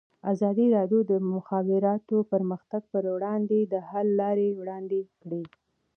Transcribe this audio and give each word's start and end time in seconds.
ازادي 0.33 0.65
راډیو 0.77 0.99
د 1.05 1.07
د 1.11 1.13
مخابراتو 1.33 2.17
پرمختګ 2.31 2.81
پر 2.93 3.03
وړاندې 3.15 3.59
د 3.73 3.75
حل 3.89 4.07
لارې 4.21 4.47
وړاندې 4.59 4.99
کړي. 5.21 5.43